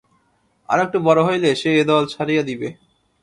[0.69, 2.67] আর একটু বড় হইলে সে এ-দল ছাড়িয়া দিবে।